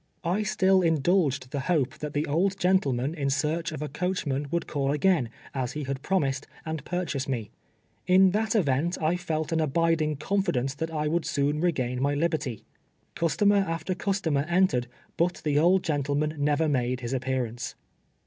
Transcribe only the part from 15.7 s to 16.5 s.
gentleman